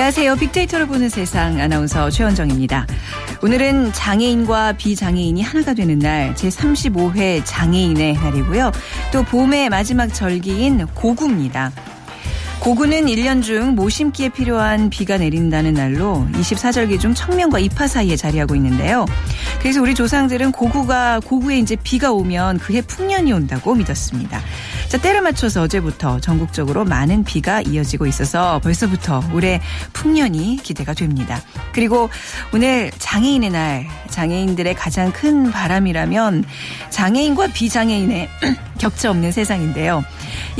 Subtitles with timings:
[0.00, 0.36] 안녕하세요.
[0.36, 2.86] 빅데이터를 보는 세상 아나운서 최원정입니다.
[3.42, 8.72] 오늘은 장애인과 비장애인이 하나가 되는 날 제35회 장애인의 날이고요.
[9.12, 11.70] 또 봄의 마지막 절기인 고구입니다.
[12.60, 19.06] 고구는 1년 중 모심기에 필요한 비가 내린다는 날로 24절기 중 청명과 입하 사이에 자리하고 있는데요.
[19.60, 24.42] 그래서 우리 조상들은 고구가 고구에 이제 비가 오면 그해 풍년이 온다고 믿었습니다.
[24.88, 29.62] 자, 때를 맞춰서 어제부터 전국적으로 많은 비가 이어지고 있어서 벌써부터 올해
[29.94, 31.40] 풍년이 기대가 됩니다.
[31.72, 32.10] 그리고
[32.52, 36.44] 오늘 장애인의 날, 장애인들의 가장 큰 바람이라면
[36.90, 38.28] 장애인과 비장애인의
[38.78, 40.04] 격차 없는 세상인데요.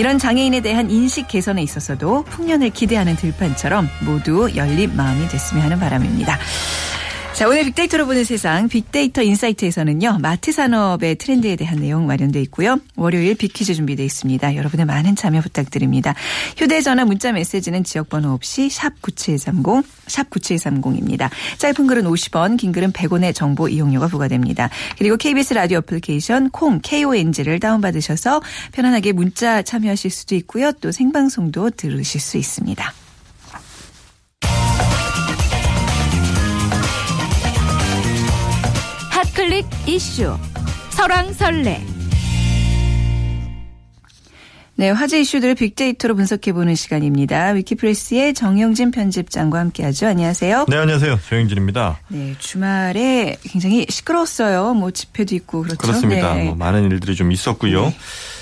[0.00, 6.38] 이런 장애인에 대한 인식 개선에 있어서도 풍년을 기대하는 들판처럼 모두 열린 마음이 됐으면 하는 바람입니다.
[7.40, 10.18] 자, 오늘 빅데이터로 보는 세상 빅데이터 인사이트에서는요.
[10.20, 12.76] 마트 산업의 트렌드에 대한 내용 마련되어 있고요.
[12.96, 14.56] 월요일 빅퀴즈 준비되어 있습니다.
[14.56, 16.14] 여러분의 많은 참여 부탁드립니다.
[16.58, 21.30] 휴대 전화 문자 메시지는 지역 번호 없이 샵 9730, 샵 9730입니다.
[21.56, 24.68] 짧은 글은 50원, 긴 글은 100원의 정보 이용료가 부과됩니다.
[24.98, 30.72] 그리고 KBS 라디오 어플리케이션 콩 KONG를 다운 받으셔서 편안하게 문자 참여하실 수도 있고요.
[30.72, 32.92] 또 생방송도 들으실 수 있습니다.
[39.40, 40.36] 클릭 이슈
[40.90, 41.80] 설왕설래
[44.76, 47.48] 네, 화제 이슈들을 빅데이터로 분석해보는 시간입니다.
[47.48, 50.08] 위키프레스의 정영진 편집장과 함께하죠.
[50.08, 50.66] 안녕하세요.
[50.68, 51.20] 네, 안녕하세요.
[51.26, 52.00] 정영진입니다.
[52.08, 54.74] 네, 주말에 굉장히 시끄러웠어요.
[54.74, 55.78] 뭐 집회도 있고 그렇죠.
[55.78, 56.34] 그렇습니다.
[56.34, 56.44] 네.
[56.44, 57.86] 뭐 많은 일들이 좀 있었고요.
[57.86, 57.98] 네.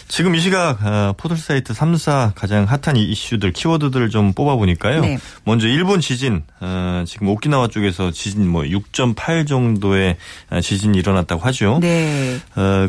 [0.09, 5.03] 지금 이 시각 어, 포털 사이트 3사 가장 핫한 이슈들 키워드들을 좀 뽑아 보니까요.
[5.03, 5.19] 네.
[5.45, 10.17] 먼저 일본 지진 어, 지금 오키나와 쪽에서 지진 뭐 6.8 정도의
[10.51, 11.79] 어, 지진이 일어났다고 하죠.
[11.81, 12.39] 네.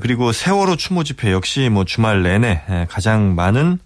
[0.01, 3.79] 그리고 세월호 추모 집회 역시 뭐 주말 내내 가장 많은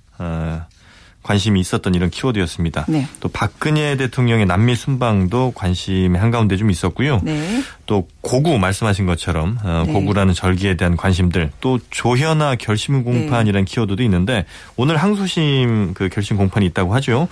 [1.24, 2.86] 관심이 있었던 이런 키워드였습니다.
[2.88, 3.08] 네.
[3.20, 7.22] 또 박근혜 대통령의 남미 순방도 관심의 한가운데 좀 있었고요.
[7.24, 7.64] 네.
[7.86, 9.94] 또 고구 말씀하신 것처럼 어, 네.
[9.94, 13.72] 고구라는 절기에 대한 관심들 또 조현아 결심 공판이라는 네.
[13.72, 14.46] 키워드도 있는데
[14.76, 17.28] 오늘 항소심 그 결심 공판이 있다고 하죠.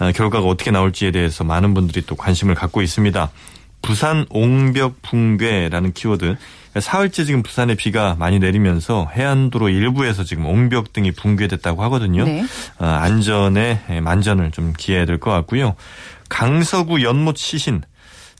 [0.00, 3.30] 어, 결과가 어떻게 나올지에 대해서 많은 분들이 또 관심을 갖고 있습니다.
[3.82, 6.36] 부산 옹벽 붕괴라는 키워드
[6.78, 12.24] 사흘째 지금 부산에 비가 많이 내리면서 해안도로 일부에서 지금 옹벽 등이 붕괴됐다고 하거든요.
[12.24, 12.44] 네.
[12.78, 15.74] 어, 안전에 만전을 좀 기해야 될 것 같고요.
[16.28, 17.82] 강서구 연못 시신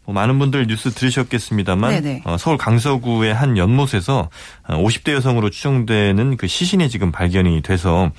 [0.06, 4.30] 뭐 많은 분들 뉴스 들으셨겠습니다만 어, 서울 강서구의 한 연못에서
[4.68, 8.10] 50대 어, 여성으로 추정되는 그 시신이 지금 발견이 돼서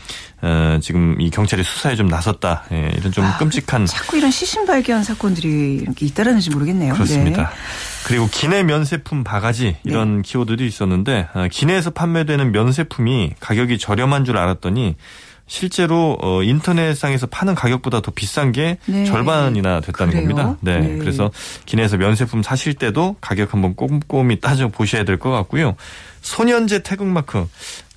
[0.42, 4.66] 어, 지금 이 경찰이 수사에 좀 나섰다 예, 이런 좀 아, 끔찍한 자꾸 이런 시신
[4.66, 6.94] 발견 사건들이 이렇게 있다라는지 모르겠네요.
[6.94, 7.44] 그렇습니다.
[7.50, 7.56] 네.
[8.08, 10.22] 그리고 기내 면세품 바가지 이런 네.
[10.24, 14.96] 키워드도 있었는데 어, 기내에서 판매되는 면세품이 가격이 저렴한 줄 알았더니
[15.48, 19.04] 실제로 어 인터넷상에서 파는 가격보다 더 비싼 게 네.
[19.06, 20.28] 절반이나 됐다는 그래요?
[20.36, 20.58] 겁니다.
[20.62, 20.80] 네.
[20.80, 20.98] 네.
[20.98, 21.30] 그래서
[21.66, 25.76] 기내에서 면세품 사실 때도 가격 한번 꼼꼼히 따져 보셔야 될 것 같고요.
[26.22, 27.48] 소년제 태극마크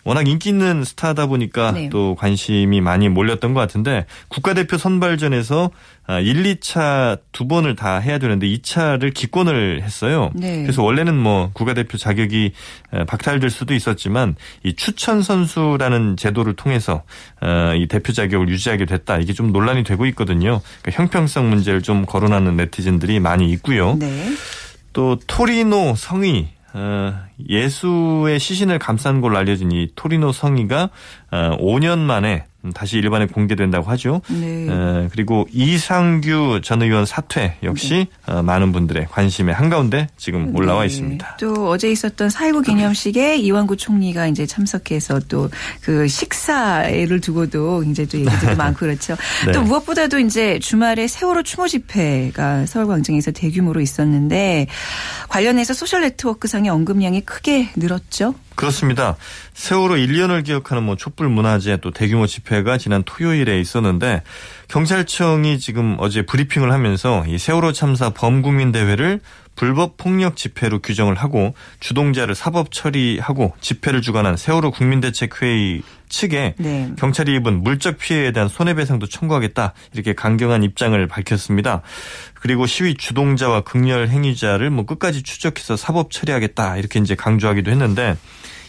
[0.05, 1.89] 워낙 인기 있는 스타다 보니까 네.
[1.89, 5.71] 또 관심이 많이 몰렸던 것 같은데 국가대표 선발전에서
[6.07, 10.31] 1, 아, 2차 두 번을 다 해야 되는데 2차를 기권을 했어요.
[10.35, 10.63] 네.
[10.63, 12.53] 그래서 원래는 뭐 국가대표 자격이
[13.07, 17.03] 박탈될 수도 있었지만 이 추천 선수라는 제도를 통해서
[17.41, 19.19] 어, 이 대표 자격을 유지하게 됐다.
[19.19, 20.61] 이게 좀 논란이 되고 있거든요.
[20.83, 23.97] 그러니까 형평성 문제를 좀 거론하는 네티즌들이 많이 있고요.
[23.99, 24.35] 네.
[24.93, 26.64] 또 토리노 성의 어,
[27.49, 30.91] 예수의 시신을 감싼 걸로 알려진 이 토리노 성의가
[31.31, 34.21] 5년 어, 만에 다시 일반에 공개된다고 하죠.
[34.29, 34.67] 네.
[34.69, 38.33] 에, 그리고 이상규 전 의원 사퇴 역시 네.
[38.33, 40.53] 어, 많은 분들의 관심의 한가운데 지금 네.
[40.55, 40.87] 올라와 네.
[40.87, 41.37] 있습니다.
[41.41, 45.49] 또 어제 있었던 4.19 기념식에 이완구 총리가 이제 참석해서 또
[45.83, 49.17] 그 식사를 두고도 굉장히 또 얘기들도 많고 그렇죠.
[49.47, 49.53] 네.
[49.53, 54.67] 또 무엇보다도 이제 주말에 세월호 추모 집회가 서울광장에서 대규모로 있었는데
[55.29, 58.35] 관련해서 소셜 네트워크상의 언급량이 크게 늘었죠.
[58.55, 59.17] 그렇습니다.
[59.53, 64.23] 세월호 1년을 기억하는 뭐 촛불 문화제 또 대규모 집회가 지난 토요일에 있었는데
[64.69, 69.21] 경찰청이 지금 어제 브리핑을 하면서 이 세월호 참사 범국민 대회를
[69.57, 76.93] 불법 폭력 집회로 규정을 하고 주동자를 사법 처리하고 집회를 주관한 세월호 국민대책회의 측에 네.
[76.99, 81.83] 경찰이 입은 물적 피해에 대한 손해배상도 청구하겠다 이렇게 강경한 입장을 밝혔습니다.
[82.35, 88.17] 그리고 시위 주동자와 극렬 행위자를 뭐 끝까지 추적해서 사법 처리하겠다 이렇게 이제 강조하기도 했는데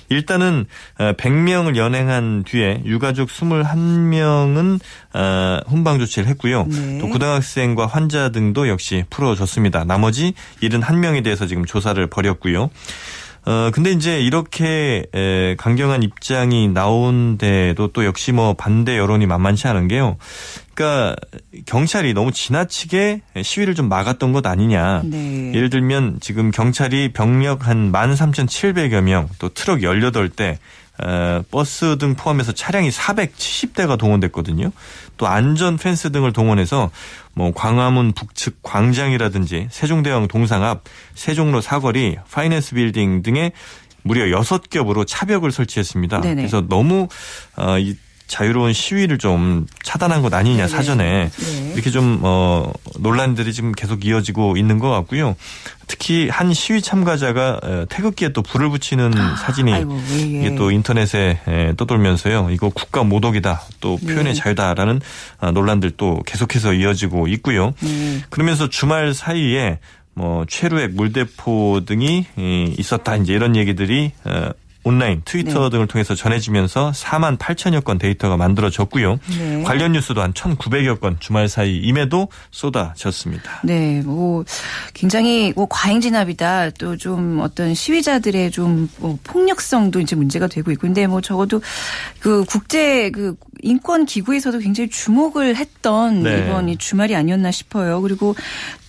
[0.09, 0.65] 일단은
[0.97, 4.79] 100명을 어, 연행한 뒤에 유가족 21명은
[5.13, 6.65] 어, 훈방 조치를 했고요.
[6.67, 6.97] 네.
[6.99, 9.85] 또 고등학생과 환자 등도 역시 풀어줬습니다.
[9.85, 12.69] 나머지 71명에 대해서 지금 조사를 벌였고요.
[13.45, 19.67] 어, 근데 이제 이렇게 에, 강경한 입장이 나온 데도 또 역시 뭐 반대 여론이 만만치
[19.67, 20.17] 않은 게요.
[20.73, 21.15] 그러니까
[21.65, 25.03] 경찰이 너무 지나치게 시위를 좀 막았던 것 아니냐.
[25.05, 25.53] 네.
[25.53, 30.57] 예를 들면 지금 경찰이 병력 한 13,700여 명, 또 트럭 18대, 어,
[31.51, 34.71] 버스 등 포함해서 차량이 470대가 동원됐거든요.
[35.17, 36.91] 또 안전 펜스 등을 동원해서
[37.33, 40.83] 뭐 광화문 북측 광장이라든지 세종대왕 동상 앞,
[41.15, 43.51] 세종로 사거리, 파이낸스 빌딩 등에
[44.03, 46.21] 무려 6겹으로 차벽을 설치했습니다.
[46.21, 46.35] 네네.
[46.35, 47.07] 그래서 너무
[47.57, 47.95] 어, 이
[48.27, 50.67] 자유로운 시위를 좀 차단한 것 아니냐 네네.
[50.67, 51.71] 사전에 네.
[51.73, 55.35] 이렇게 좀 어, 논란들이 지금 계속 이어지고 있는 것 같고요.
[55.87, 60.21] 특히 한 시위 참가자가 어, 태극기에 또 불을 붙이는 사진이 아, 아이고, 예, 예.
[60.21, 62.49] 이게 또 인터넷에 에, 떠돌면서요.
[62.51, 63.61] 이거 국가 모독이다.
[63.79, 64.33] 또 표현의 네.
[64.33, 65.01] 자유다라는
[65.39, 67.73] 아, 논란들 또 계속해서 이어지고 있고요.
[67.81, 68.21] 네.
[68.29, 69.79] 그러면서 주말 사이에
[70.15, 73.17] 뭐 최루액 물대포 등이 이, 있었다.
[73.17, 74.49] 이제 이런 얘기들이 어,
[74.85, 75.69] 온라인 트위터 네.
[75.71, 79.19] 등을 통해서 전해지면서 4만 8천여 건 데이터가 만들어졌고요.
[79.37, 79.63] 네.
[79.63, 83.61] 관련 뉴스도 한 1,900여 건 주말 사이 임에도 쏟아졌습니다.
[83.63, 84.45] 네, 뭐
[84.93, 86.69] 굉장히 뭐 과잉 진압이다.
[86.71, 91.61] 또 좀 어떤 시위자들의 좀 뭐 폭력성도 이제 문제가 되고 있고, 근데 뭐 적어도
[92.19, 96.39] 그 국제 그 인권 기구에서도 굉장히 주목을 했던 네.
[96.39, 98.01] 이번 이 주말이 아니었나 싶어요.
[98.01, 98.35] 그리고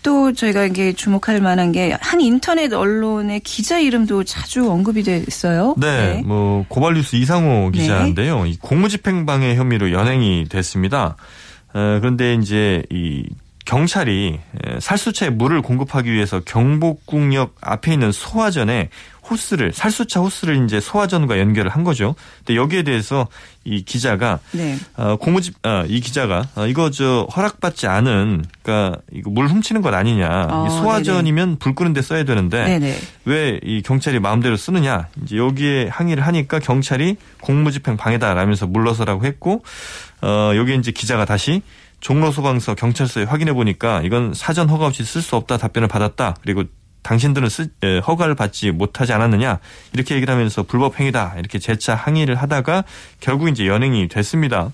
[0.03, 5.75] 또 저희가 이게 주목할 만한 게 한 인터넷 언론의 기자 이름도 자주 언급이 됐어요.
[5.77, 7.79] 네, 뭐 고발뉴스 이상호 네.
[7.81, 8.47] 기자인데요.
[8.47, 11.17] 이 공무집행방해 혐의로 연행이 됐습니다.
[11.75, 13.25] 어, 그런데 이제 이
[13.67, 18.89] 경찰이 에, 살수차에 물을 공급하기 위해서 경복궁역 앞에 있는 소화전에
[19.29, 22.15] 호스를 살수차 호스를 이제 소화전과 연결을 한 거죠.
[22.39, 23.27] 근데 여기에 대해서
[23.65, 24.77] 이 기자가 네.
[24.97, 29.93] 어, 공무집 아, 이 기자가 어, 이거 저 허락받지 않은 그러니까 이거 물 훔치는 것
[29.93, 30.47] 아니냐.
[30.49, 32.99] 어, 이 소화전이면 불 끄는데 써야 되는데 네네.
[33.25, 39.65] 왜이 경찰이 마음대로 쓰느냐 이제 여기에 항의를 하니까 경찰이 공무집행 방해다라면서 물러서라고 했고
[40.23, 41.63] 어 여기에 이제 기자가 다시
[42.01, 46.65] 종로 소방서 경찰서에 확인해 보니까 이건 사전 허가 없이 쓸 수 없다 답변을 받았다 그리고
[47.07, 49.61] 당신들은 쓰, 에, 허가를 받지 못하지 않았느냐
[49.93, 52.83] 이렇게 얘기를 하면서 불법 행위다 이렇게 재차 항의를 하다가
[53.21, 54.73] 결국 이제 연행이 됐습니다.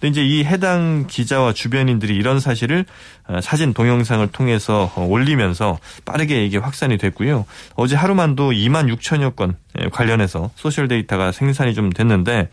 [0.00, 2.86] 근데 이제 이 해당 기자와 주변인들이 이런 사실을
[3.26, 7.44] 어, 사진 동영상을 통해서 어, 올리면서 빠르게 이게 확산이 됐고요.
[7.74, 12.48] 어제 하루만도 2만 6천여 건 에, 관련해서 소셜 데이터가 생산이 좀 됐는데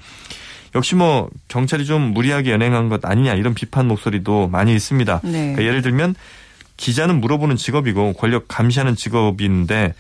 [0.76, 5.22] 역시 뭐 경찰이 좀 무리하게 연행한 것 아니냐 이런 비판 목소리도 많이 있습니다.
[5.24, 5.32] 네.
[5.32, 6.16] 그러니까 예를 들면
[6.78, 9.94] 기자는 물어보는 직업이고 권력 감시하는 직업인데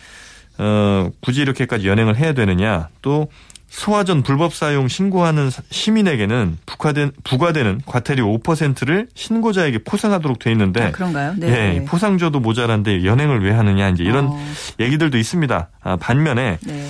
[0.57, 3.27] 어, 굳이 이렇게까지 연행을 해야 되느냐 또
[3.69, 10.91] 소화전 불법 사용 신고하는 사- 시민에게는 부과된, 부과되는 과태료 5%를 신고자에게 포상하도록 돼 있는데 아,
[10.91, 11.35] 그런가요?
[11.37, 11.77] 네.
[11.77, 14.45] 예, 포상줘도 모자란데 연행을 왜 하느냐 이제 이런 어,
[14.79, 15.69] 얘기들도 있습니다.
[15.83, 16.87] 아, 반면에 네.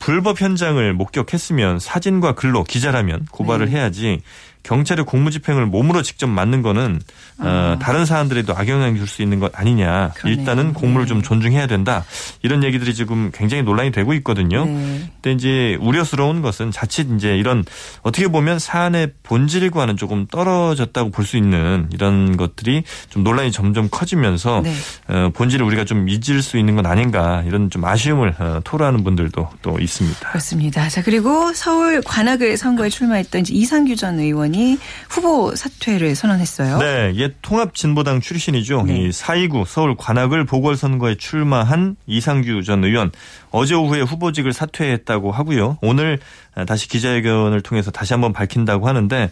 [0.00, 3.72] 불법 현장을 목격했으면 사진과 글로 기자라면 고발을 네.
[3.72, 4.22] 해야지
[4.62, 7.00] 경찰의 공무집행을 몸으로 직접 맞는 거는
[7.38, 10.10] 어, 다른 사람들에도 악영향 줄 수 있는 것 아니냐.
[10.14, 10.38] 그러네요.
[10.38, 11.08] 일단은 공무를 네.
[11.08, 12.04] 좀 존중해야 된다.
[12.42, 14.66] 이런 얘기들이 지금 굉장히 논란이 되고 있거든요.
[14.66, 15.10] 네.
[15.22, 17.64] 근데 이제 우려스러운 것은 자칫 이제 이런
[18.02, 24.62] 어떻게 보면 사안의 본질과는 조금 떨어졌다고 볼 수 있는 이런 것들이 좀 논란이 점점 커지면서
[24.64, 24.74] 네.
[25.08, 29.48] 어, 본질을 우리가 좀 잊을 수 있는 건 아닌가 이런 좀 아쉬움을 어, 토로하는 분들도
[29.62, 30.28] 또 있습니다.
[30.28, 30.88] 그렇습니다.
[30.88, 34.78] 자, 그리고 서울 관악을 선거에 출마했던 이상규 전 의원 이
[35.08, 36.78] 후보 사퇴를 선언했어요.
[36.78, 38.84] 네, 옛 통합진보당 출신이죠.
[38.86, 39.08] 네.
[39.08, 43.12] 이4.29 서울 관악을 보궐선거에 출마한 이상규 전 의원
[43.50, 45.78] 어제 오후에 후보직을 사퇴했다고 하고요.
[45.82, 46.18] 오늘
[46.66, 49.30] 다시 기자회견을 통해서 다시 한번 밝힌다고 하는데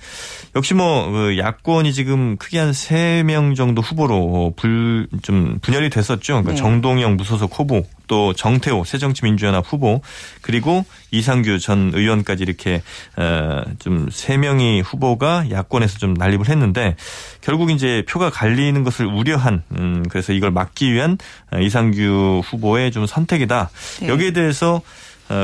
[0.56, 6.34] 역시 뭐그 야권이 지금 크게 한 3명 정도 후보로 불, 좀 분열이 됐었죠.
[6.34, 6.56] 그러니까 네.
[6.56, 10.00] 정동영 무소속 후보 또 정태호 새정치민주연합 후보
[10.40, 12.82] 그리고 이상규 전 의원까지 이렇게
[13.78, 16.96] 좀 세 명이 후보가 야권에서 좀 난립을 했는데
[17.40, 21.18] 결국 이제 표가 갈리는 것을 우려한 음 그래서 이걸 막기 위한
[21.60, 23.70] 이상규 후보의 좀 선택이다.
[24.00, 24.08] 네.
[24.08, 24.80] 여기에 대해서 어,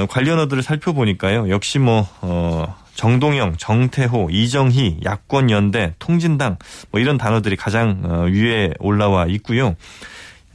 [0.08, 1.50] 관련 어들을 살펴보니까요.
[1.50, 6.58] 역시 뭐 어, 정동영, 정태호, 이정희, 야권연대, 통진당
[6.90, 9.76] 뭐 이런 단어들이 가장 어, 위에 올라와 있고요.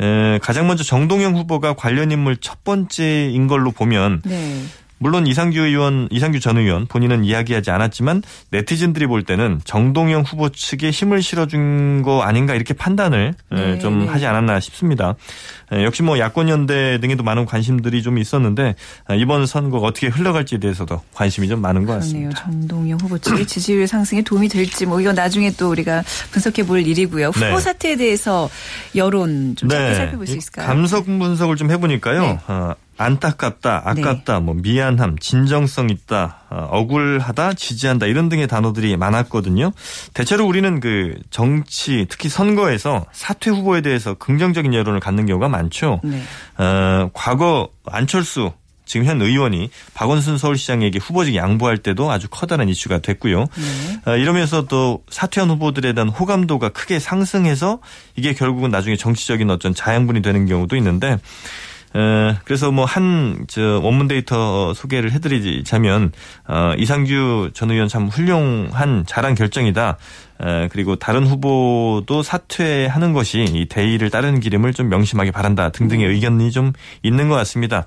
[0.01, 4.63] 에, 가장 먼저 정동영 후보가 관련 인물 첫 번째인 걸로 보면 네.
[4.99, 10.91] 물론 이상규 의원, 이상규 전 의원 본인은 이야기하지 않았지만 네티즌들이 볼 때는 정동영 후보 측에
[10.91, 14.05] 힘을 실어준 거 아닌가 이렇게 판단을 에, 네, 좀 네.
[14.07, 15.15] 하지 않았나 싶습니다.
[15.71, 18.75] 에, 역시 뭐 야권연대 등에도 많은 관심들이 좀 있었는데
[19.07, 22.29] 아, 이번 선거가 어떻게 흘러갈지에 대해서도 관심이 좀 많은 것 그렇네요.
[22.29, 22.43] 같습니다.
[22.43, 27.27] 정동영 후보 측의 지지율 상승에 도움이 될지 뭐 이거 나중에 또 우리가 분석해 볼 일이고요.
[27.27, 27.59] 후보 네.
[27.59, 28.49] 사태에 대해서
[28.95, 30.67] 여론 좀 짧게 살펴볼 수이 있을까요?
[30.67, 32.21] 감성 분석을 좀 해보니까요.
[32.21, 32.39] 네.
[32.99, 34.39] 어, 안타깝다, 아깝다, 네.
[34.39, 39.71] 뭐 미안함, 진정성 있다, 어, 억울하다, 지지한다 이런 등의 단어들이 많았거든요.
[40.13, 46.01] 대체로 우리는 그 정치, 특히 선거에서 사퇴 후보에 대해서 긍정적인 여론을 갖는 경우가 많죠.
[46.03, 46.21] 네.
[46.57, 48.51] 어, 과거 안철수
[48.89, 53.41] 지금 현 의원이 박원순 서울시장에게 후보직 양보할 때도 아주 커다란 이슈가 됐고요.
[53.41, 54.11] 네.
[54.11, 57.81] 어, 이러면서 또 사퇴한 후보들에 대한 호감도가 크게 상승해서
[58.15, 61.19] 이게 결국은 나중에 정치적인 어떤 자양분이 되는 경우도 있는데
[62.45, 66.11] 그래서 뭐 한 저 원문 데이터 소개를 해드리자면
[66.47, 69.97] 어, 이상규 전 의원 참 훌륭한 잘한 결정이다.
[70.71, 76.11] 그리고 다른 후보도 사퇴하는 것이 이 대의를 따르는 기름을 좀 명심하게 바란다 등등의 음.
[76.11, 76.71] 의견이 좀
[77.03, 77.85] 있는 것 같습니다.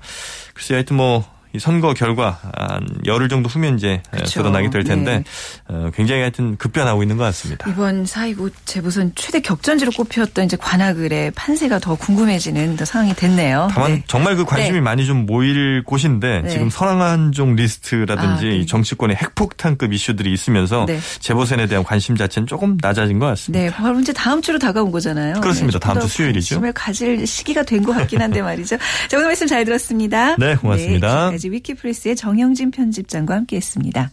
[0.53, 4.41] 글쎄 하여튼 뭐 이 선거 결과 한 열흘 정도 후면 이제 그렇죠.
[4.41, 5.23] 드러나게 될 텐데 네.
[5.67, 7.69] 어, 굉장히 하여튼 급변하고 있는 것 같습니다.
[7.69, 13.69] 이번 사이구 재보선 최대 격전지로 꼽혔던 이제 관악을의 판세가 더 궁금해지는 상황이 됐네요.
[13.71, 14.03] 다만 네.
[14.07, 14.81] 정말 그 관심이 네.
[14.81, 16.49] 많이 좀 모일 곳인데 네.
[16.49, 18.65] 지금 성완종 리스트라든지 아, 네.
[18.65, 20.99] 정치권의 핵폭탄급 이슈들이 있으면서 네.
[21.19, 23.63] 재보선에 대한 관심 자체는 조금 낮아진 것 같습니다.
[23.63, 25.39] 네, 바로 이제 다음 주로 다가온 거잖아요.
[25.41, 25.77] 그렇습니다.
[25.77, 26.55] 다음 주 수요일이죠.
[26.55, 28.77] 관심을 가질 시기가 된 것 같긴 한데 말이죠.
[29.09, 30.35] 자, 오늘 말씀 잘 들었습니다.
[30.37, 31.31] 네, 고맙습니다.
[31.43, 34.11] 지금까지 위키프레스의 정영진 편집장과 함께했습니다.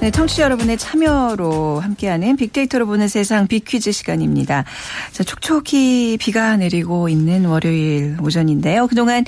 [0.00, 4.64] 네, 청취자 여러분의 참여로 함께하는 빅데이터로 보는 세상 빅퀴즈 시간입니다.
[5.12, 8.86] 자, 촉촉히 비가 내리고 있는 월요일 오전인데요.
[8.86, 9.26] 그동안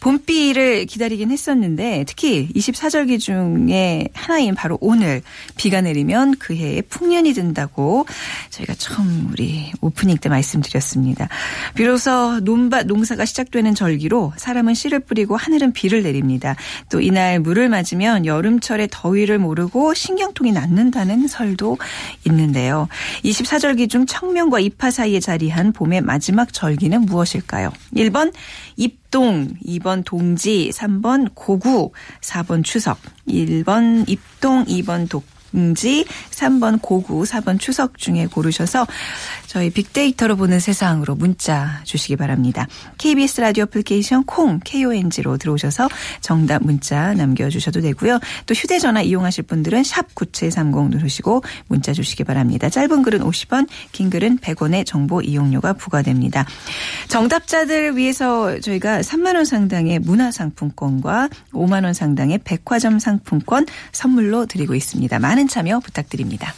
[0.00, 5.22] 봄비를 기다리긴 했었는데 특히 24절기 중에 하나인 바로 오늘
[5.56, 8.04] 비가 내리면 그 해에 풍년이 든다고
[8.50, 11.28] 저희가 처음 우리 오프닝 때 말씀드렸습니다.
[11.76, 16.56] 비로소 논밭 농사가 시작되는 절기로 사람은 씨를 뿌리고 하늘은 비를 내립니다.
[16.90, 21.76] 또 이날 물을 맞으면 여름철의 더위를 모르고 신경통이 낫는다는 설도
[22.26, 22.88] 있는데요.
[23.24, 27.70] 24절기 중 청명과 입하 사이에 자리한 봄의 마지막 절기는 무엇일까요?
[27.94, 28.32] 1번
[28.76, 32.98] 입동, 2번 동지, 3번 고구, 4번 추석,
[33.28, 35.24] 1번 입동, 2번 독
[35.74, 38.86] 지 3번 고구, 4번 추석 중에 고르셔서
[39.46, 42.66] 저희 빅데이터로 보는 세상으로 문자 주시기 바랍니다.
[42.98, 45.88] KBS 라디오 애플리케이션 콩 KONG로 들어오셔서
[46.20, 48.20] 정답 문자 남겨주셔도 되고요.
[48.46, 52.68] 또 휴대전화 이용하실 분들은 샵9730 누르시고 문자 주시기 바랍니다.
[52.68, 56.46] 짧은 글은 50원, 긴 글은 100원의 정보 이용료가 부과됩니다.
[57.08, 65.18] 정답자들 위해서 저희가 3만 원 상당의 문화상품권과 5만 원 상당의 백화점 상품권 선물로 드리고 있습니다.
[65.18, 66.54] 많은 참여 부탁드립니다.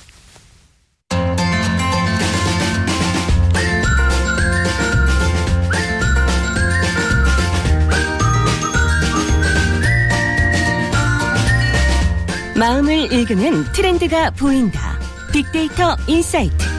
[12.60, 14.98] 마음을 읽는 트렌드가 보인다.
[15.32, 16.70] 빅데이터 insight.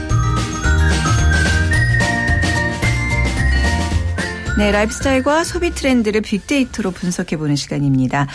[4.58, 8.28] 네, 라이프스타일과 소비 트렌드를 빅데이터로 분석해보는 시간입니다.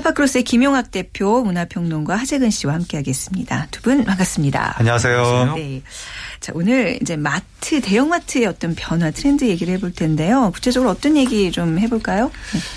[0.00, 3.68] 타파크로스의 김용학 대표, 문화평론가 하재근 씨와 함께하겠습니다.
[3.70, 4.74] 두 분 반갑습니다.
[4.78, 5.54] 안녕하세요.
[5.56, 5.80] 네.
[6.40, 10.50] 자, 오늘 이제 마트, 대형마트의 어떤 변화, 트렌드 얘기를 해볼 텐데요.
[10.52, 12.30] 구체적으로 어떤 얘기 좀 해볼까요?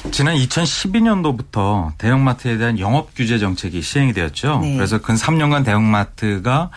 [0.04, 0.12] 네.
[0.12, 4.60] 지난 2012년도부터 대형마트에 대한 영업 규제 정책이 시행이 되었죠.
[4.62, 4.76] 네.
[4.78, 6.70] 그래서 근 3년간 대형마트가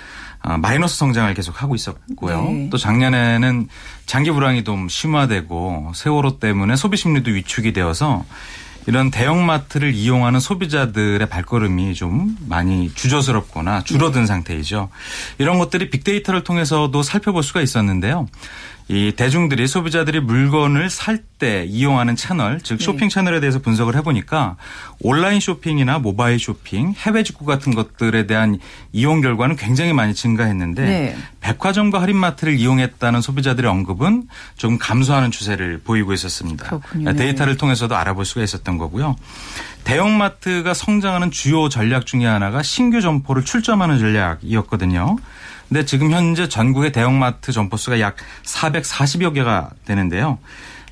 [0.44, 2.42] 아, 마이너스 성장을 계속 하고 있었고요.
[2.42, 2.68] 네.
[2.68, 3.68] 또 작년에는
[4.06, 8.24] 장기 불황이 좀 심화되고 세월호 때문에 소비 심리도 위축이 되어서
[8.86, 14.88] 이런 대형마트를 이용하는 소비자들의 발걸음이 좀 많이 주저스럽거나 줄어든 상태이죠.
[15.38, 18.26] 이런 것들이 빅데이터를 통해서도 살펴볼 수가 있었는데요.
[18.88, 22.84] 이 대중들이 소비자들이 물건을 살 때 이용하는 채널, 즉 네.
[22.84, 24.54] 쇼핑 채널에 대해서 분석을 해보니까
[25.00, 28.60] 온라인 쇼핑이나 모바일 쇼핑, 해외 직구 같은 것들에 대한
[28.92, 31.16] 이용 결과는 굉장히 많이 증가했는데 네.
[31.40, 36.64] 백화점과 할인마트를 이용했다는 소비자들의 언급은 좀 감소하는 추세를 보이고 있었습니다.
[36.64, 37.12] 그렇군요.
[37.14, 39.16] 데이터를 통해서도 알아볼 수가 있었던 거고요.
[39.82, 45.16] 대형마트가 성장하는 주요 전략 중의 하나가 신규 점포를 출점하는 전략이었거든요.
[45.72, 50.38] 근데 지금 현재 전국의 대형마트 점포 수가 약 440여 개가 되는데요.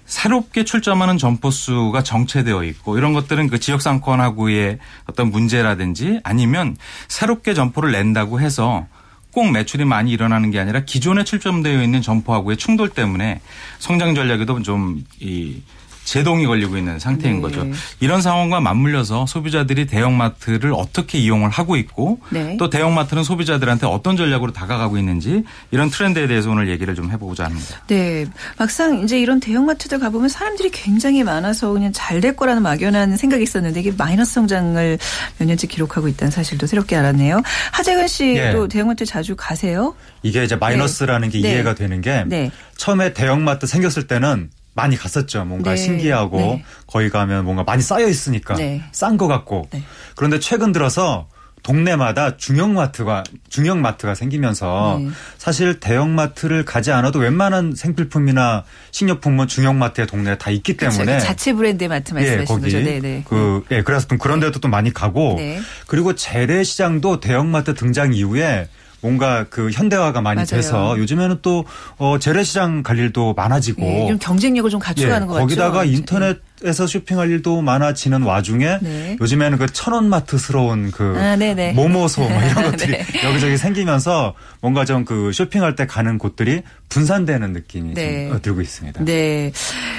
[0.07, 7.53] 새롭게 출점하는 점포 수가 정체되어 있고 이런 것들은 그 지역 상권하고의 어떤 문제라든지 아니면 새롭게
[7.53, 8.87] 점포를 낸다고 해서
[9.35, 13.43] 꼭 매출이 많이 일어나는 게 아니라 기존에 출점되어 있는 점포하고의 충돌 때문에
[13.79, 15.61] 성장 전략에도 좀 이
[16.05, 17.41] 제동이 걸리고 있는 상태인 네.
[17.43, 17.67] 거죠.
[18.01, 22.57] 이런 상황과 맞물려서 소비자들이 대형마트를 어떻게 이용을 하고 있고 네.
[22.59, 27.81] 또 대형마트는 소비자들한테 어떤 전략으로 다가가고 있는지 이런 트렌드에 대해서 오늘 얘기를 좀 해보고자 합니다.
[27.89, 28.27] 네.
[28.57, 33.81] 막상 이제 이런 대형마트들 가보면 사람들이 굉장히 많아서 그냥 잘 될 거라는 막연한 생각이 있었는데
[33.81, 34.99] 이게 마이너스 성장을
[35.39, 37.41] 몇 년째 기록하고 있다는 사실도 새롭게 알았네요.
[37.73, 38.69] 하재근 씨도 예.
[38.69, 39.95] 대형마트 자주 가세요?
[40.23, 41.41] 이게 이제 마이너스라는 네.
[41.41, 41.77] 게 이해가 네.
[41.77, 42.51] 되는 게 네.
[42.77, 45.45] 처음에 대형마트 생겼을 때는 많이 갔었죠.
[45.45, 45.77] 뭔가 네.
[45.77, 46.65] 신기하고 네.
[46.87, 48.83] 거기 가면 뭔가 많이 쌓여 있으니까 네.
[48.93, 49.69] 싼것 같고.
[49.73, 49.83] 네.
[50.17, 51.29] 그런데 최근 들어서
[51.63, 55.11] 동네마다 중형마트가 중형마트가 생기면서 네.
[55.37, 60.99] 사실 대형마트를 가지 않아도 웬만한 생필품이나 식료품은 중형마트의 동네에 다 있기 그렇죠.
[60.99, 62.79] 때문에 그 자체 브랜드 마트 말씀하시는 예, 거기 거죠.
[62.83, 63.25] 네네.
[63.29, 65.39] 그 예, 그래서 좀 그런 데도 또 많이 가고
[65.87, 68.69] 그리고 재래시장도 대형마트 등장 이후에
[69.03, 70.47] 뭔가 그 현대화가 많이 맞아요.
[70.47, 71.65] 돼서 요즘에는 또
[71.97, 75.43] 어, 재래시장 갈 일도 많아지고 네, 경쟁력을 좀 갖춰가는 예, 것 같죠.
[75.45, 79.17] 거기다가 인터넷 에서 쇼핑할 일도 많아지는 와중에 네.
[79.21, 81.37] 요즘에는 그 천원 마트스러운 그 아,
[81.75, 83.05] 모모소 뭐 이런 것들이 네.
[83.25, 88.29] 여기저기 생기면서 뭔가 좀 그 쇼핑할 때 가는 곳들이 분산되는 느낌이 네.
[88.29, 89.05] 좀 들고 있습니다.
[89.05, 89.51] 네.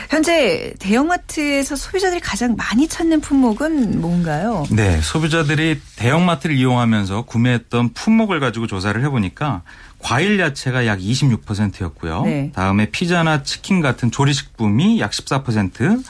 [0.10, 4.66] 현재 대형마트에서 소비자들이 가장 많이 찾는 품목은 뭔가요?
[4.72, 5.02] 네.
[5.02, 9.64] 소비자들이 대형마트를 이용하면서 구매했던 품목을 가지고 조사를 해보니까
[10.02, 12.24] 과일 야채가 약 26%였고요.
[12.24, 12.52] 네.
[12.54, 16.04] 다음에 피자나 치킨 같은 조리식품이 약 14%,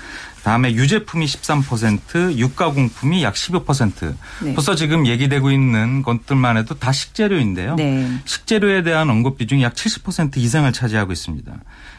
[0.43, 4.15] 다음에 유제품이 13%, 육가공품이 약 15%.
[4.43, 4.53] 네.
[4.55, 7.75] 벌써 지금 얘기되고 있는 것들만 해도 다 식재료인데요.
[7.75, 8.10] 네.
[8.25, 11.51] 식재료에 대한 언급 비중이 약 70% 이상을 차지하고 있습니다.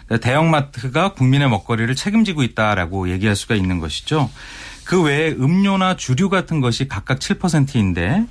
[0.07, 4.29] 그러니까 대형마트가 국민의 먹거리를 책임지고 있다라고 얘기할 수가 있는 것이죠.
[4.85, 8.27] 그 외에 음료나 주류 같은 것이 각각 7%인데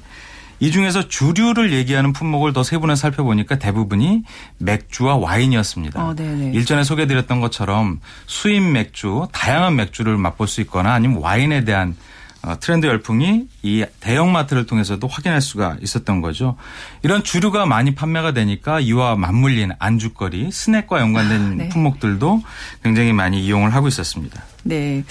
[0.61, 4.21] 이 중에서 주류를 얘기하는 품목을 더 세분화 살펴보니까 대부분이
[4.59, 6.01] 맥주와 와인이었습니다.
[6.01, 6.15] 어,
[6.53, 11.95] 일전에 소개드렸던 것처럼 수입 맥주, 다양한 맥주를 맛볼 수 있거나 아니면 와인에 대한
[12.43, 16.55] 어, 트렌드 열풍이 이 대형마트를 통해서도 확인할 수가 있었던 거죠.
[17.01, 21.69] 이런 주류가 많이 판매가 되니까 이와 맞물린 안주거리, 스낵과 연관된 아, 네.
[21.69, 22.43] 품목들도
[22.83, 24.43] 굉장히 많이 이용을 하고 있었습니다.
[24.63, 25.03] 네.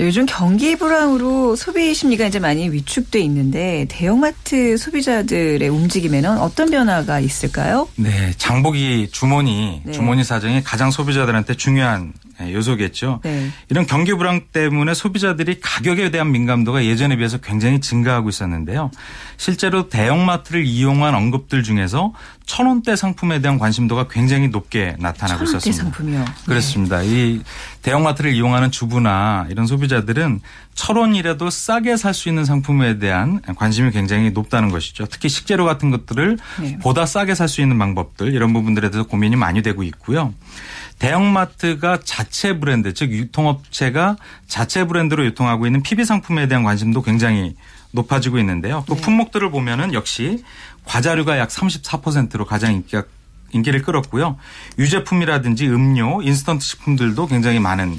[0.00, 7.88] 요즘 경기 불황으로 소비 심리가 이제 많이 위축돼 있는데 대형마트 소비자들의 움직임에는 어떤 변화가 있을까요?
[7.96, 8.32] 네.
[8.36, 9.92] 장보기 주머니, 네.
[9.92, 13.20] 주머니 사정이 가장 소비자들한테 중요한 요소겠죠.
[13.24, 13.50] 네.
[13.68, 18.90] 이런 경기 불황 때문에 소비자들이 가격에 대한 민감도가 예전에 비해서 굉장히 증가하고 있었는데요.
[19.36, 22.12] 실제로 대형마트를 이용한 언급들 중에서
[22.44, 25.82] 천 원대 상품에 대한 관심도가 굉장히 높게 나타나고 있었습니다.
[25.82, 26.24] 상품이요.
[26.46, 27.00] 그렇습니다.
[27.00, 27.06] 네.
[27.06, 27.42] 이
[27.82, 30.40] 대형마트를 이용하는 주부나 이런 소비자들은
[30.76, 35.06] 천 원이라도 싸게 살 수 있는 상품에 대한 관심이 굉장히 높다는 것이죠.
[35.06, 36.78] 특히 식재료 같은 것들을 네.
[36.78, 40.32] 보다 싸게 살 수 있는 방법들 이런 부분들에 대해서 고민이 많이 되고 있고요.
[40.98, 47.56] 대형마트가 자체 브랜드 즉 유통업체가 자체 브랜드로 유통하고 있는 PB 상품에 대한 관심도 굉장히
[47.92, 48.84] 높아지고 있는데요.
[48.86, 49.00] 또 네.
[49.00, 50.44] 품목들을 보면은 역시
[50.84, 53.04] 과자류가 약 34%로 가장 인기가
[53.52, 54.36] 인기를 끌었고요.
[54.78, 57.98] 유제품이라든지 음료, 인스턴트 식품들도 굉장히 많은 아,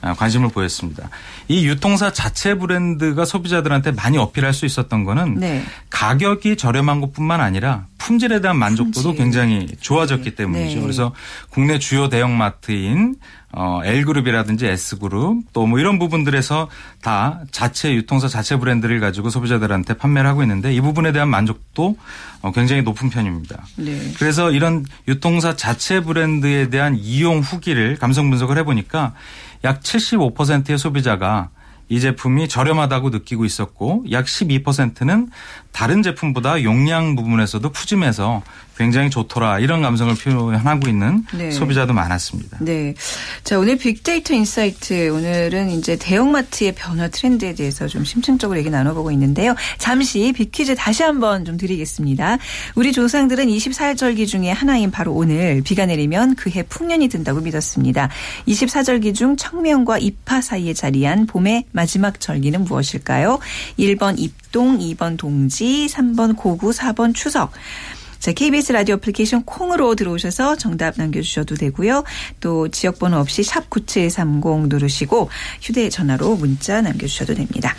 [0.00, 1.08] 관심을 보였습니다.
[1.48, 5.64] 이 유통사 자체 브랜드가 소비자들한테 많이 어필할 수 있었던 거는 네.
[5.90, 9.24] 가격이 저렴한 것뿐만 아니라 품질에 대한 만족도도 품질.
[9.24, 10.34] 굉장히 좋아졌기 네.
[10.36, 10.76] 때문이죠.
[10.76, 10.82] 네.
[10.82, 11.12] 그래서
[11.50, 13.16] 국내 주요 대형마트인
[13.52, 16.68] 어, L그룹이라든지 S그룹 또 뭐 이런 부분들에서
[17.02, 21.96] 다 자체 유통사 자체 브랜드를 가지고 소비자들한테 판매를 하고 있는데 이 부분에 대한 만족도
[22.42, 23.64] 어, 굉장히 높은 편입니다.
[23.76, 24.12] 네.
[24.18, 29.14] 그래서 이런 유통사 자체 브랜드에 대한 이용 후기를 감성 분석을 해보니까
[29.64, 31.50] 약 75%의 소비자가
[31.88, 35.30] 이 제품이 저렴하다고 느끼고 있었고 약 12%는
[35.72, 38.42] 다른 제품보다 용량 부분에서도 푸짐해서
[38.76, 41.50] 굉장히 좋더라 이런 감성을 표현하고 있는 네.
[41.50, 42.58] 소비자도 많았습니다.
[42.60, 42.94] 네.
[43.42, 49.54] 자 오늘 빅데이터 insight 오늘은 이제 대형마트의 변화 트렌드에 대해서 좀 심층적으로 얘기 나눠보고 있는데요.
[49.78, 52.38] 잠시 빅퀴즈 다시 한번 좀 드리겠습니다.
[52.74, 58.10] 우리 조상들은 24절기 중에 하나인 바로 오늘 비가 내리면 그해 풍년이 든다고 믿었습니다.
[58.46, 63.38] 24절기 중 청명과 입하 사이에 자리한 봄의 마지막 절기는 무엇일까요?
[63.78, 67.52] 1번 입동, 2번 동지, 3번 고구, 4번 추석.
[68.26, 72.02] 자, KBS 라디오 애플리케이션 콩으로 들어오셔서 정답 남겨주셔도 되고요.
[72.40, 75.30] 또 지역번호 없이 샵 9730 누르시고
[75.62, 77.76] 휴대전화로 문자 남겨주셔도 됩니다.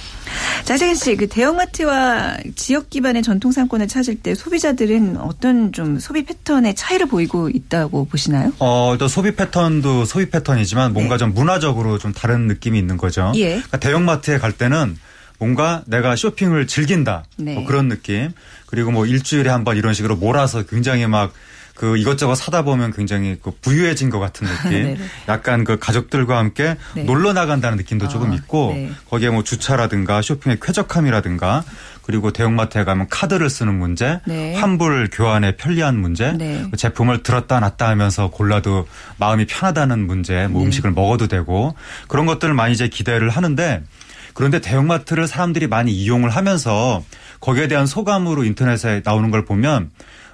[0.64, 6.24] 자, 세근 씨, 그 대형마트와 지역 기반의 전통 상권을 찾을 때 소비자들은 어떤 좀 소비
[6.24, 8.54] 패턴의 차이를 보이고 있다고 보시나요?
[8.60, 11.20] 어, 또 소비 패턴도 소비 패턴이지만 뭔가 네.
[11.20, 13.34] 좀 문화적으로 좀 다른 느낌이 있는 거죠.
[13.36, 13.48] 예.
[13.56, 14.98] 그러니까 대형마트에 갈 때는
[15.40, 17.26] 뭔가 내가 쇼핑을 즐긴다.
[17.38, 17.54] 네.
[17.56, 18.32] 뭐 그런 느낌.
[18.66, 21.32] 그리고 뭐 일주일에 한 번 이런 식으로 몰아서 굉장히 막
[21.78, 24.72] 그 이것저것 사다 보면 굉장히 그 부유해진 것 같은 느낌.
[24.84, 24.98] 네, 네.
[25.28, 27.04] 약간 그 가족들과 함께 네.
[27.04, 28.92] 놀러 나간다는 느낌도 아, 조금 있고 네.
[29.10, 31.64] 거기에 뭐 주차라든가 쇼핑의 쾌적함이라든가
[32.02, 34.56] 그리고 대형마트에 가면 카드를 쓰는 문제, 네.
[34.56, 36.66] 환불 교환의 편리한 문제, 네.
[36.72, 40.68] 그 제품을 들었다 놨다 하면서 골라도 마음이 편하다는 문제, 뭐 네.
[40.68, 41.76] 음식을 먹어도 되고
[42.08, 43.84] 그런 것들을 많이 이제 기대를 하는데
[44.38, 47.04] 그런데 대형마트를 사람들이 많이 이용을 하면서
[47.40, 49.90] 거기에 대한 소감으로 인터넷에 나오는 걸 보면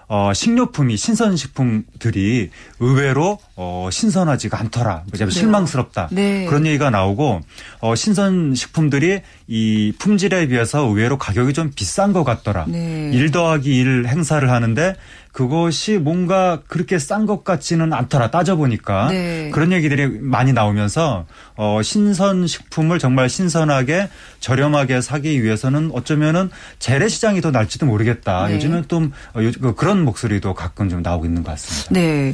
[0.09, 2.49] 어, 식료품이 신선식품들이
[2.81, 5.03] 의외로 어, 신선하지가 않더라.
[5.09, 5.29] 네.
[5.29, 6.09] 실망스럽다.
[6.11, 6.45] 네.
[6.47, 7.43] 그런 얘기가 나오고
[7.79, 12.65] 어, 신선식품들이 이 품질에 비해서 의외로 가격이 좀 비싼 것 같더라.
[12.67, 13.09] 네.
[13.13, 14.97] 1 더하기 1 행사를 하는데
[15.33, 19.49] 그것이 뭔가 그렇게 싼 것 같지는 않더라 따져보니까 네.
[19.51, 27.49] 그런 얘기들이 많이 나오면서 어, 신선 식품을 정말 신선하게 저렴하게 사기 위해서는 어쩌면은 재래시장이 더
[27.49, 28.47] 날지도 모르겠다.
[28.47, 28.55] 네.
[28.55, 31.89] 요즘은 좀 어, 그 그런 목소리도 가끔 좀 나오고 있는 것 같습니다.
[31.91, 32.33] 네,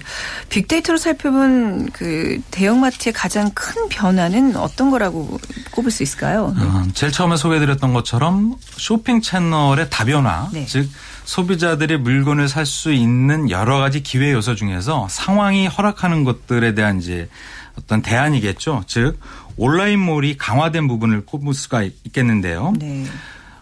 [0.50, 5.40] 빅데이터로 살펴본 그 대형마트의 가장 큰 변화는 어떤 거라고
[5.72, 6.54] 꼽을 수 있을까요?
[6.58, 10.66] 어, 제일 처음에 소개해드렸던 것처럼 쇼핑 채널의 다변화, 네.
[10.66, 10.90] 즉
[11.30, 17.30] 소비자들이 물건을 살 수 있는 여러 가지 기회 요소 중에서 상황이 허락하는 것들에 대한 이제
[17.78, 18.84] 어떤 대안이겠죠.
[18.88, 19.20] 즉
[19.56, 22.74] 온라인몰이 강화된 부분을 꼽을 수가 있겠는데요.
[22.80, 23.06] 네.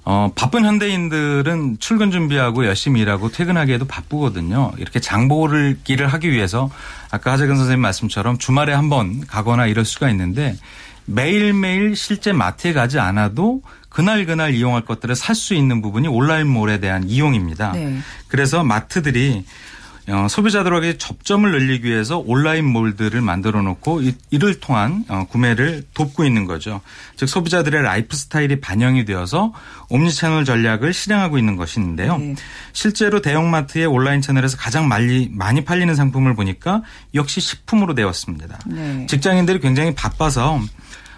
[0.05, 4.71] 어, 바쁜 현대인들은 출근 준비하고 열심히 일하고 퇴근하기에도 바쁘거든요.
[4.77, 6.69] 이렇게 장보를 길을 하기 위해서
[7.11, 10.55] 아까 하재근 선생님 말씀처럼 주말에 한 번 가거나 이럴 수가 있는데
[11.05, 13.61] 매일매일 실제 마트에 가지 않아도
[13.97, 17.71] 그날 그날 이용할 것들을 살 수 있는 부분이 온라인몰에 대한 이용입니다.
[17.71, 17.97] 네.
[18.27, 19.43] 그래서 마트들이
[20.09, 26.45] 어, 소비자들에게 접점을 늘리기 위해서 온라인 몰들을 만들어 놓고 이를 통한 어, 구매를 돕고 있는
[26.45, 26.81] 거죠.
[27.15, 29.51] 즉 소비자들의 라이프 스타일이 반영이 되어서
[29.89, 32.19] omni channel 전략을 실행하고 있는 것인데요.
[32.19, 32.35] 네.
[32.73, 36.83] 실제로 대형마트의 온라인 채널에서 가장 많이 많이 팔리는 상품을 보니까
[37.15, 38.59] 역시 식품으로 되었습니다.
[38.67, 39.07] 네.
[39.07, 40.61] 직장인들이 굉장히 바빠서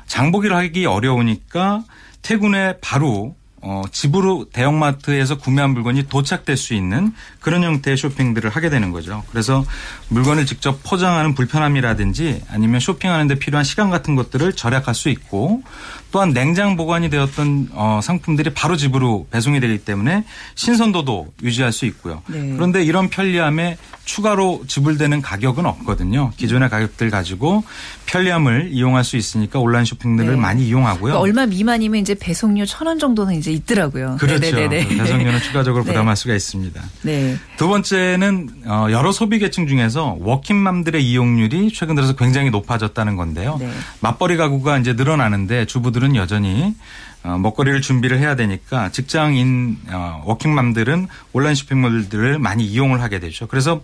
[0.07, 1.83] 장보기를 하기 어려우니까
[2.21, 8.69] 퇴근 후에 바로 어, 집으로 대형마트에서 구매한 물건이 도착될 수 있는 그런 형태의 쇼핑들을 하게
[8.69, 9.23] 되는 거죠.
[9.29, 9.65] 그래서
[10.07, 15.63] 물건을 직접 포장하는 불편함이라든지 아니면 쇼핑하는데 필요한 시간 같은 것들을 절약할 수 있고
[16.11, 20.23] 또한 냉장 보관이 되었던 어, 상품들이 바로 집으로 배송이 되기 때문에
[20.55, 22.21] 신선도도 유지할 수 있고요.
[22.27, 22.53] 네.
[22.55, 26.31] 그런데 이런 편리함에 추가로 지불되는 가격은 없거든요.
[26.35, 27.63] 기존의 가격들 가지고
[28.07, 30.35] 편리함을 이용할 수 있으니까 온라인 쇼핑들을 네.
[30.35, 31.13] 많이 이용하고요.
[31.13, 34.17] 그러니까 얼마 미만이면 이제 배송료 천 원 정도는 이제 있더라고요.
[34.19, 34.39] 그렇죠.
[34.39, 34.87] 네네네.
[34.87, 35.91] 그 배송료는 추가적으로 네.
[35.91, 36.81] 부담할 수가 있습니다.
[37.03, 37.37] 네.
[37.57, 43.57] 두 번째는 어, 여러 소비 계층 중에서 워킹맘들의 이용률이 최근 들어서 굉장히 높아졌다는 건데요.
[43.59, 43.69] 네.
[43.99, 46.75] 맞벌이 가구가 이제 늘어나는데 주부들 은 여전히
[47.23, 53.47] 어, 먹거리를 준비를 해야 되니까 직장인 어, 워킹맘들은 온라인 쇼핑몰들을 많이 이용을 하게 되죠.
[53.47, 53.81] 그래서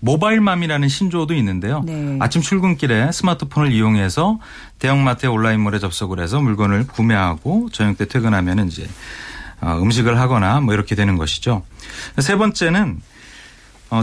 [0.00, 1.82] 모바일맘이라는 신조어도 있는데요.
[1.86, 2.18] 네.
[2.20, 4.38] 아침 출근길에 스마트폰을 이용해서
[4.78, 8.86] 대형마트의 온라인몰에 접속을 해서 물건을 구매하고 저녁 때 퇴근하면 이제
[9.60, 11.62] 어, 음식을 하거나 뭐 이렇게 되는 것이죠.
[12.18, 13.00] 세 번째는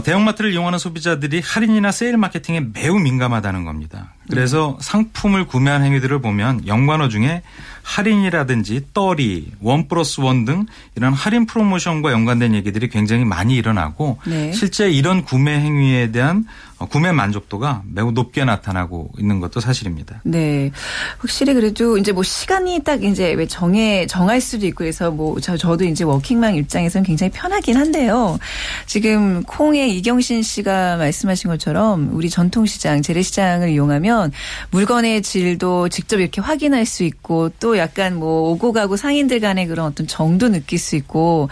[0.04, 4.14] 대형마트를 이용하는 소비자들이 할인이나 세일 마케팅에 매우 민감하다는 겁니다.
[4.36, 4.86] 그래서 네.
[4.86, 7.42] 상품을 구매한 행위들을 보면 연관어 중에
[7.82, 10.66] 할인이라든지 떨이, 원 플러스 원 등
[10.96, 14.52] 이런 할인 프로모션과 연관된 얘기들이 굉장히 많이 일어나고 네.
[14.52, 16.44] 실제 이런 구매 행위에 대한
[16.78, 20.20] 어, 구매 만족도가 매우 높게 나타나고 있는 것도 사실입니다.
[20.24, 20.70] 네.
[21.18, 25.56] 확실히 그래도 이제 뭐 시간이 딱 이제 왜 정해 정할 수도 있고 그래서 뭐 저,
[25.56, 28.38] 저도 이제 워킹맘 입장에서는 굉장히 편하긴 한데요.
[28.86, 34.21] 지금 콩의 이경신 씨가 말씀하신 것처럼 우리 전통시장, 재래시장을 이용하면
[34.70, 39.86] 물건의 질도 직접 이렇게 확인할 수 있고 또 약간 뭐 오고 가고 상인들 간의 그런
[39.86, 41.48] 어떤 정도 느낄 수 있고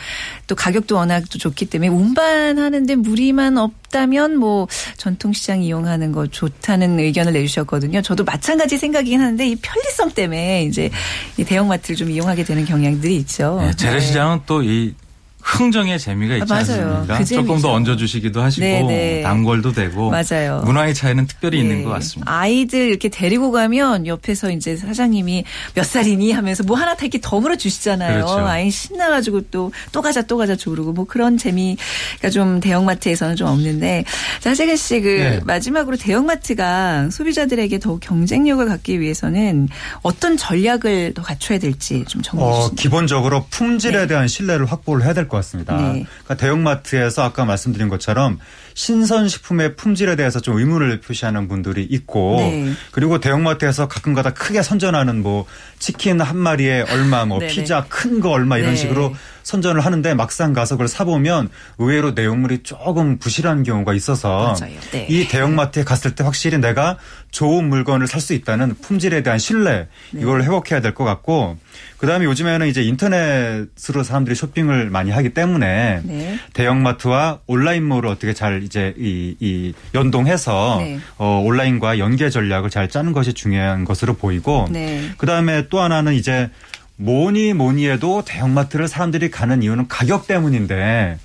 [0.46, 7.32] 또 가격도 워낙 또 좋기 때문에 운반하는데 무리만 없다면 뭐 전통시장 이용하는 거 좋다는 의견을
[7.32, 8.02] 내주셨거든요.
[8.02, 10.90] 저도 마찬가지 생각이긴 하는데 이 편리성 때문에 이제
[11.36, 13.58] 이 대형마트를 좀 이용하게 되는 경향들이 있죠.
[13.60, 14.42] 네, 재래시장은 네.
[14.46, 14.94] 또이
[15.42, 17.18] 흥정의 재미가 있지 아, 않습니까?
[17.18, 18.86] 그 조금 더 얹어주시기도 하시고 네네.
[18.86, 19.22] 네.
[19.22, 20.62] 단골도 되고 맞아요.
[20.64, 21.62] 문화의 차이는 특별히 네.
[21.62, 22.30] 있는 것 같습니다.
[22.32, 27.56] 아이들 이렇게 데리고 가면 옆에서 이제 사장님이 몇 살이니 하면서 뭐 하나 다 이렇게 더물어
[27.56, 28.24] 주시잖아요.
[28.24, 28.46] 그렇죠.
[28.46, 34.04] 아이 신나가지고 또또 가자 또 가자 조르고 뭐 그런 재미가 좀 대형마트에서는 좀 없는데
[34.40, 35.40] 자 하재근 씨그 네.
[35.44, 39.68] 마지막으로 대형마트가 소비자들에게 더욱 경쟁력을 갖기 위해서는
[40.02, 42.72] 어떤 전략을 더 갖춰야 될지 좀 정리해 주시죠.
[42.72, 44.06] 어, 기본적으로 품질에 네.
[44.06, 45.74] 대한 신뢰를 확보를 해야 될것 같습니다.
[45.76, 46.04] 네.
[46.24, 48.38] 그러니까 대형마트에서 아까 말씀드린 것처럼
[48.74, 52.72] 신선식품의 품질에 대해서 좀 의문을 표시하는 분들이 있고 네.
[52.90, 55.46] 그리고 대형마트에서 가끔가다 크게 선전하는 뭐
[55.78, 58.76] 치킨 한 마리에 얼마 뭐 피자 큰 거 얼마 이런 네.
[58.76, 64.54] 식으로 선전을 하는데 막상 가서 그걸 사보면 의외로 내용물이 조금 부실한 경우가 있어서
[64.92, 65.06] 네.
[65.08, 66.98] 이 대형마트에 갔을 때 확실히 내가
[67.30, 70.20] 좋은 물건을 살 수 있다는 품질에 대한 신뢰 네.
[70.20, 71.56] 이걸 회복해야 될 것 같고
[71.98, 76.38] 그다음에 요즘에는 이제 인터넷으로 사람들이 쇼핑을 많이 하기 때문에 네.
[76.52, 80.98] 대형마트와 온라인몰을 어떻게 잘 이제 이, 이 연동해서 네.
[81.18, 85.10] 어, 온라인과 연계 전략을 잘 짜는 것이 중요한 것으로 보이고 네.
[85.16, 86.50] 그다음에 또 하나는 이제
[86.96, 91.18] 뭐니 뭐니 해도 대형마트를 사람들이 가는 이유는 가격 때문인데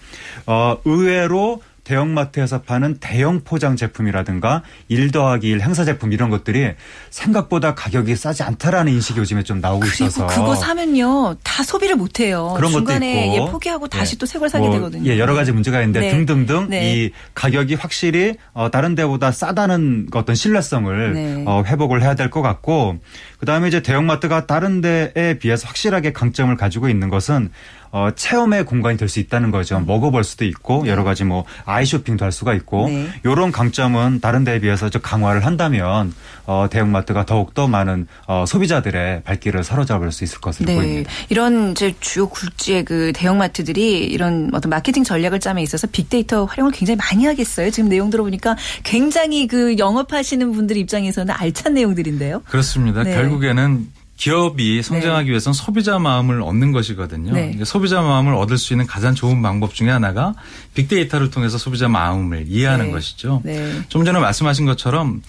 [0.46, 6.74] 어 의외로 대형마트에서 파는 대형 포장 제품이라든가 1 더하기 1 행사 제품 이런 것들이
[7.10, 12.54] 생각보다 가격이 싸지 않다라는 인식이 요즘에 좀 나오고 있어서 그거 사면요 다 소비를 못 해요.
[12.58, 14.18] 그런 중간에 것도 있고 예, 포기하고 다시 예.
[14.18, 15.10] 또 새 걸 사게 뭐 되거든요.
[15.10, 16.12] 예, 여러 가지 문제가 있는데 네.
[16.12, 16.94] 등등등 네.
[17.06, 21.44] 이 가격이 확실히 어, 다른 데보다 싸다는 어떤 신뢰성을 네.
[21.48, 22.98] 어, 회복을 해야 될 것 같고
[23.40, 27.52] 그 다음에 이제 대형마트가 다른 데에 비해서 확실하게 강점을 가지고 있는 것은
[27.96, 29.80] 어, 체험의 공간이 될 수 있다는 거죠.
[29.80, 30.90] 먹어볼 수도 있고 네.
[30.90, 33.08] 여러 가지 뭐 아이 쇼핑도 할 수가 있고 네.
[33.24, 36.14] 이런 강점은 다른 데에 비해서 좀 강화를 한다면
[36.46, 40.76] 어, 대형마트가 더욱 더 많은 어, 소비자들의 발길을 사로잡을 수 있을 것으로 네.
[40.76, 41.12] 보입니다.
[41.30, 46.98] 이런 이제 주요 굴지의 그 대형마트들이 이런 어떤 마케팅 전략을 짬에 있어서 빅데이터 활용을 굉장히
[46.98, 47.70] 많이 하겠어요.
[47.70, 52.42] 지금 내용 들어보니까 굉장히 그 영업하시는 분들 입장에서는 알찬 내용들인데요.
[52.50, 53.04] 그렇습니다.
[53.04, 53.14] 네.
[53.14, 55.32] 결국에는 기업이 성장하기 네.
[55.32, 57.34] 위해서는 소비자 마음을 얻는 것이거든요.
[57.34, 57.58] 네.
[57.66, 60.34] 소비자 마음을 얻을 수 있는 가장 좋은 방법 중에 하나가
[60.74, 62.92] 빅데이터를 통해서 소비자 마음을 이해하는 네.
[62.92, 63.42] 것이죠.
[63.44, 63.82] 네.
[63.90, 65.22] 좀 전에 말씀하신 것처럼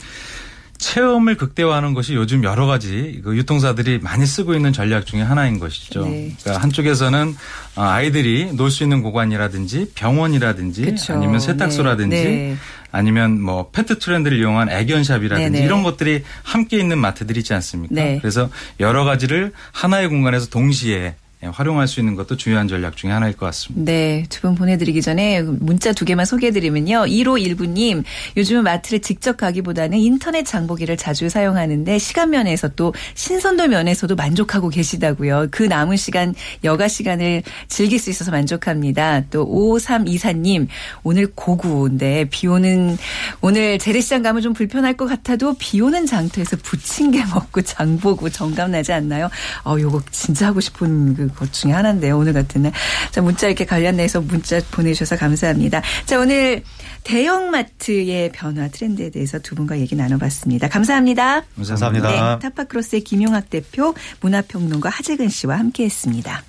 [0.79, 6.05] 체험을 극대화하는 것이 요즘 여러 가지 그 유통사들이 많이 쓰고 있는 전략 중에 하나인 것이죠.
[6.05, 6.35] 네.
[6.41, 7.35] 그러니까 한쪽에서는
[7.77, 11.15] 어, 아이들이 놀 수 있는 공간이라든지 병원이라든지 그쵸.
[11.15, 12.57] 아니면 세탁소라든지 네.
[12.93, 15.65] 아니면 뭐 페트 트렌드를 이용한 애견샵이라든지 네네.
[15.65, 17.95] 이런 것들이 함께 있는 마트들이 있지 않습니까?
[17.95, 18.19] 네.
[18.21, 18.49] 그래서
[18.81, 21.15] 여러 가지를 하나의 공간에서 동시에 예,
[21.53, 23.85] 활용할 수 있는 것도 중요한 전략 중에 하나일 것 같습니다.
[23.91, 24.25] 네.
[24.29, 27.07] 두 분 보내드리기 전에 문자 두 개만 소개해드리면요.
[27.07, 28.05] 1호 1부님
[28.37, 35.49] 요즘은 마트를 직접 가기보다는 인터넷 장보기를 자주 사용하는데 시간 면에서 또 신선도 면에서도 만족하고 계시다고요.
[35.51, 39.23] 그 남은 시간 여가 시간을 즐길 수 있어서 만족합니다.
[39.31, 40.67] 또 5324님
[41.03, 42.97] 오늘 고구인데 비 오는
[43.41, 48.93] 오늘 재래시장 가면 좀 불편할 것 같아도 비 오는 장터에서 부침개 먹고 장보고 정감 나지
[48.93, 49.29] 않나요?
[49.65, 52.19] 어, 요거 진짜 하고 싶은 그것 중에 하나인데요.
[52.19, 52.73] 오늘 같은 날.
[53.13, 55.83] 자, 문자 이렇게 관련해서 문자 보내주셔서 감사합니다.
[56.07, 56.63] 자, 오늘
[57.05, 60.69] 대형마트의 변화 트렌드에 대해서 두 분과 얘기 나눠봤습니다.
[60.69, 61.43] 감사합니다.
[61.57, 62.11] 감사합니다.
[62.11, 66.43] 네, 타파크로스의 김용학 대표, 문화평론가 하재근 씨와 함께했습니다.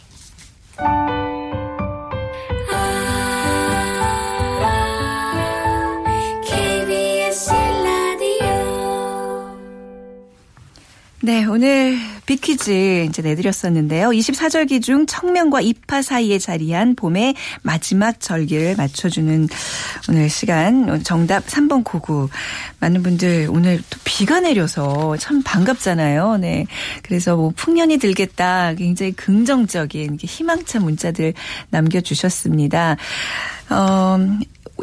[11.21, 14.09] 네, 오늘 비퀴즈 이제 내드렸었는데요.
[14.09, 19.47] 24절기 중 청명과 입하 사이에 자리한 봄의 마지막 절기를 맞춰주는
[20.09, 21.03] 오늘 시간.
[21.03, 22.29] 정답 3번 고구.
[22.79, 26.37] 많은 분들 오늘 또 비가 내려서 참 반갑잖아요.
[26.37, 26.65] 네.
[27.01, 28.73] 그래서 뭐 풍년이 들겠다.
[28.73, 31.33] 굉장히 긍정적인 희망찬 문자들
[31.69, 32.97] 남겨주셨습니다.
[33.69, 34.17] 어,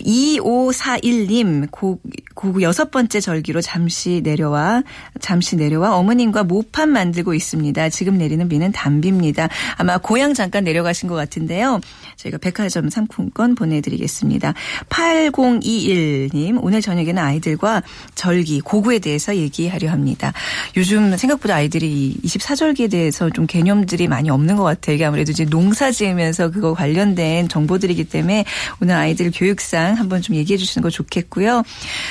[0.01, 2.01] 2541님, 고,
[2.35, 4.83] 고 여섯 번째 절기로 잠시 내려와,
[5.20, 7.88] 잠시 내려와 어머님과 모판 만들고 있습니다.
[7.90, 9.49] 지금 내리는 비는 담비입니다.
[9.77, 11.81] 아마 고향 잠깐 내려가신 것 같은데요.
[12.16, 14.55] 저희가 백화점 상품권 보내드리겠습니다.
[14.88, 17.83] 8021님, 오늘 저녁에는 아이들과
[18.14, 20.33] 절기, 고구에 대해서 얘기하려 합니다.
[20.77, 24.94] 요즘 생각보다 아이들이 24절기에 대해서 좀 개념들이 많이 없는 것 같아요.
[24.96, 28.44] 이게 아무래도 이제 농사 지으면서 그거 관련된 정보들이기 때문에
[28.81, 31.62] 오늘 아이들 교육상 한번 좀 얘기해 주시는 거 좋겠고요.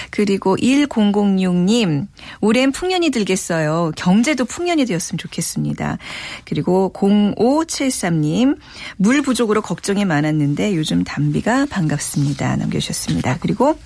[0.09, 2.07] 그리고 1006님,
[2.41, 3.91] 올해는 풍년이 들겠어요.
[3.95, 5.97] 경제도 풍년이 되었으면 좋겠습니다.
[6.45, 8.57] 그리고 0573님,
[8.97, 12.55] 물 부족으로 걱정 이 굉장히 많았는데 요즘 담비가 반갑습니다.
[12.55, 13.37] 남겨주셨습니다.
[13.39, 13.77] 그리고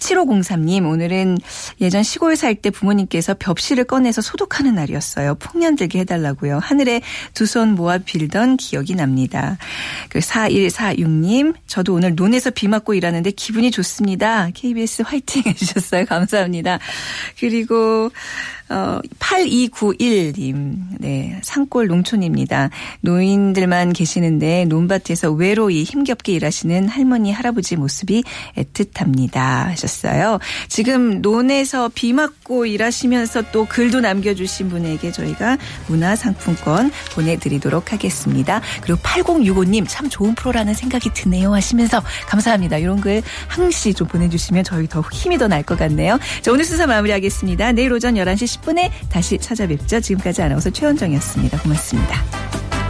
[0.00, 1.38] 7503님, 오늘은
[1.80, 5.36] 예전 시골 살 때 부모님께서 벽실을 꺼내서 소독하는 날이었어요.
[5.36, 6.58] 풍년 들게 해달라고요.
[6.58, 7.00] 하늘에
[7.34, 9.56] 두 손 모아 빌던 기억이 납니다.
[10.08, 14.50] 그 4146님, 저도 오늘 논에서 비 맞고 일하는데 기분이 좋습니다.
[14.52, 16.06] KBS 화이팅 해주셨어요.
[16.06, 16.80] 감사합니다.
[17.38, 18.10] 그리고
[18.68, 22.70] 어, 8291님, 네, 산골 농촌입니다.
[23.00, 28.24] 노인들만 계시는데 논밭에서 외로이 힘겹게 일하시는 할머니, 할아버지 모습이
[28.56, 29.34] 애틋합니다.
[29.34, 30.02] 하셨습니다.
[30.02, 30.38] 있어요.
[30.68, 38.60] 지금 논에서 비 맞고 일하시면서 또 글도 남겨주신 분에게 저희가 문화상품권 보내드리도록 하겠습니다.
[38.82, 42.78] 그리고 8065님 참 좋은 프로라는 생각이 드네요 하시면서 감사합니다.
[42.78, 46.18] 이런 글 항시 좀 보내주시면 저희 더 힘이 더 날 것 같네요.
[46.40, 47.72] 자, 오늘 순서 마무리하겠습니다.
[47.72, 50.00] 내일 오전 11시 10분에 다시 찾아뵙죠.
[50.00, 51.60] 지금까지 아나운서 최원정이었습니다.
[51.60, 52.81] 고맙습니다.